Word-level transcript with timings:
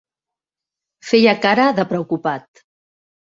Feia 1.09 1.35
cara 1.45 1.67
de 1.81 1.85
preocupat. 1.91 2.65